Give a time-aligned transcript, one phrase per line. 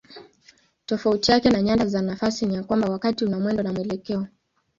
[0.85, 4.27] Tofauti yake na nyanda za nafasi ni ya kwamba wakati una mwendo na mwelekeo.